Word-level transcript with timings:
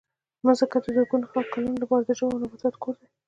مځکه 0.45 0.77
د 0.81 0.85
زرګونو 0.95 1.25
کلونو 1.53 1.77
لپاره 1.83 2.03
د 2.05 2.11
ژوو 2.17 2.31
او 2.33 2.41
نباتاتو 2.43 2.81
کور 2.83 2.95
دی. 2.99 3.07